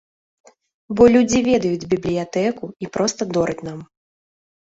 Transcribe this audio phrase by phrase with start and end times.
[0.99, 3.79] Бо людзі ведаюць бібліятэку і проста дораць нам.